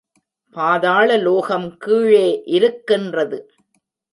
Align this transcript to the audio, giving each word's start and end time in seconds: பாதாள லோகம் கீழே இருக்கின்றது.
பாதாள 0.55 1.17
லோகம் 1.17 1.77
கீழே 1.77 2.41
இருக்கின்றது. 2.45 3.39